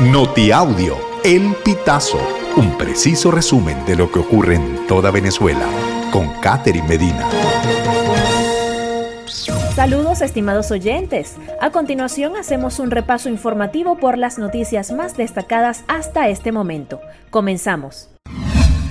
[0.00, 2.20] Notiaudio, El Pitazo,
[2.58, 5.66] un preciso resumen de lo que ocurre en toda Venezuela,
[6.12, 7.26] con Catherine Medina.
[9.74, 11.36] Saludos estimados oyentes.
[11.62, 17.00] A continuación hacemos un repaso informativo por las noticias más destacadas hasta este momento.
[17.30, 18.10] Comenzamos.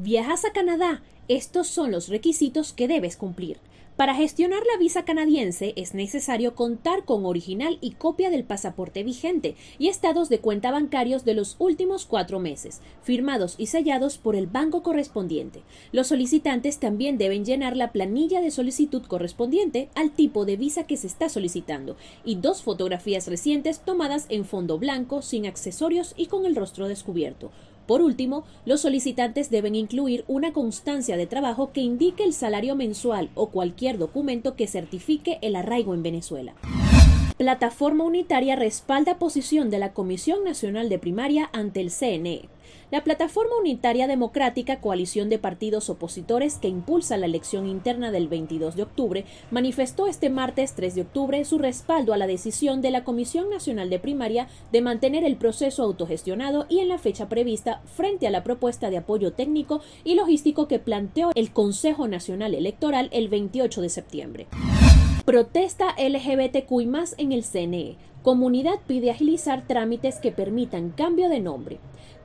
[0.00, 1.02] ¿Viajas a Canadá?
[1.28, 3.60] Estos son los requisitos que debes cumplir.
[3.98, 9.56] Para gestionar la visa canadiense es necesario contar con original y copia del pasaporte vigente
[9.76, 14.46] y estados de cuenta bancarios de los últimos cuatro meses, firmados y sellados por el
[14.46, 15.64] banco correspondiente.
[15.90, 20.96] Los solicitantes también deben llenar la planilla de solicitud correspondiente al tipo de visa que
[20.96, 26.46] se está solicitando y dos fotografías recientes tomadas en fondo blanco, sin accesorios y con
[26.46, 27.50] el rostro descubierto.
[27.88, 33.30] Por último, los solicitantes deben incluir una constancia de trabajo que indique el salario mensual
[33.34, 36.52] o cualquier documento que certifique el arraigo en Venezuela.
[37.38, 42.48] Plataforma Unitaria respalda posición de la Comisión Nacional de Primaria ante el CNE.
[42.90, 48.74] La Plataforma Unitaria Democrática, coalición de partidos opositores que impulsa la elección interna del 22
[48.74, 53.04] de octubre, manifestó este martes 3 de octubre su respaldo a la decisión de la
[53.04, 58.26] Comisión Nacional de Primaria de mantener el proceso autogestionado y en la fecha prevista frente
[58.26, 63.28] a la propuesta de apoyo técnico y logístico que planteó el Consejo Nacional Electoral el
[63.28, 64.48] 28 de septiembre.
[65.28, 66.88] Protesta LGBTQI
[67.18, 67.96] en el CNE.
[68.22, 71.78] Comunidad pide agilizar trámites que permitan cambio de nombre.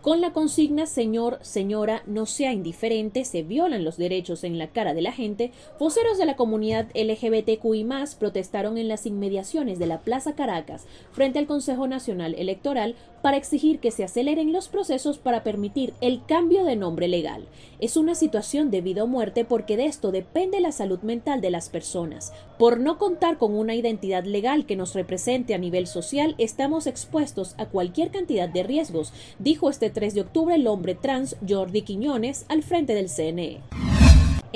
[0.03, 4.93] Con la consigna Señor, señora, no sea indiferente, se violan los derechos en la cara
[4.93, 7.87] de la gente, voceros de la comunidad LGBTQI
[8.19, 13.79] protestaron en las inmediaciones de la Plaza Caracas frente al Consejo Nacional Electoral para exigir
[13.79, 17.47] que se aceleren los procesos para permitir el cambio de nombre legal.
[17.79, 21.49] Es una situación de vida o muerte porque de esto depende la salud mental de
[21.49, 22.33] las personas.
[22.59, 27.55] Por no contar con una identidad legal que nos represente a nivel social, estamos expuestos
[27.57, 32.45] a cualquier cantidad de riesgos, dijo este 3 de octubre el hombre trans Jordi Quiñones
[32.49, 33.82] al frente del CNE.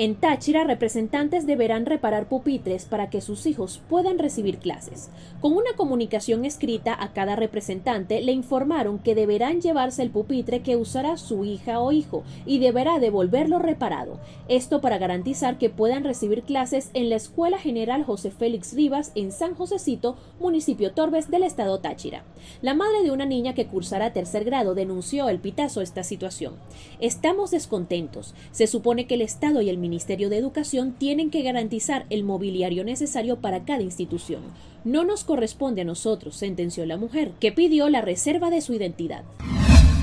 [0.00, 5.10] En Táchira, representantes deberán reparar pupitres para que sus hijos puedan recibir clases.
[5.40, 10.76] Con una comunicación escrita a cada representante le informaron que deberán llevarse el pupitre que
[10.76, 14.20] usará su hija o hijo y deberá devolverlo reparado.
[14.46, 19.32] Esto para garantizar que puedan recibir clases en la Escuela General José Félix Rivas en
[19.32, 22.22] San Josecito, municipio Torbes del estado Táchira.
[22.62, 26.54] La madre de una niña que cursará tercer grado denunció el pitazo esta situación.
[27.00, 28.36] Estamos descontentos.
[28.52, 32.84] Se supone que el Estado y el Ministerio de Educación tienen que garantizar el mobiliario
[32.84, 34.42] necesario para cada institución.
[34.84, 39.24] No nos corresponde a nosotros, sentenció la mujer, que pidió la reserva de su identidad.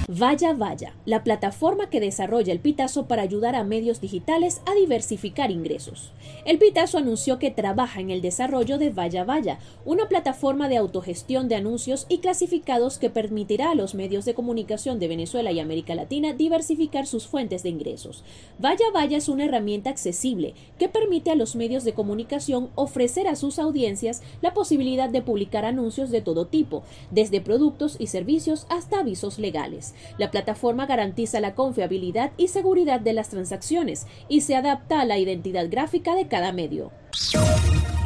[0.08, 5.50] Vaya Vaya, la plataforma que desarrolla el Pitazo para ayudar a medios digitales a diversificar
[5.50, 6.12] ingresos.
[6.46, 11.48] El Pitazo anunció que trabaja en el desarrollo de Vaya Vaya, una plataforma de autogestión
[11.48, 15.96] de anuncios y clasificados que permitirá a los medios de comunicación de Venezuela y América
[15.96, 18.24] Latina diversificar sus fuentes de ingresos.
[18.60, 23.36] Vaya Vaya es una herramienta accesible que permite a los medios de comunicación ofrecer a
[23.36, 29.00] sus audiencias la posibilidad de publicar anuncios de todo tipo, desde productos y servicios hasta
[29.00, 29.95] avisos legales.
[30.18, 35.18] La plataforma garantiza la confiabilidad y seguridad de las transacciones y se adapta a la
[35.18, 36.92] identidad gráfica de cada medio.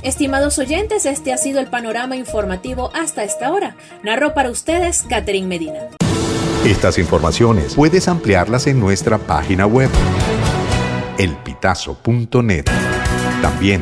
[0.01, 3.75] Estimados oyentes, este ha sido el panorama informativo hasta esta hora.
[4.03, 5.89] Narro para ustedes Catherine Medina.
[6.65, 9.89] Estas informaciones puedes ampliarlas en nuestra página web
[11.17, 12.65] elpitazo.net.
[13.41, 13.81] También